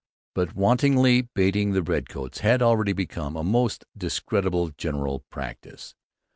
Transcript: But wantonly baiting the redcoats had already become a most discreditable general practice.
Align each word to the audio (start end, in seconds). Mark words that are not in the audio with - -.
But 0.33 0.55
wantonly 0.55 1.29
baiting 1.35 1.73
the 1.73 1.83
redcoats 1.83 2.39
had 2.39 2.63
already 2.63 2.91
become 2.91 3.35
a 3.35 3.43
most 3.43 3.85
discreditable 3.95 4.69
general 4.69 5.23
practice. 5.29 5.93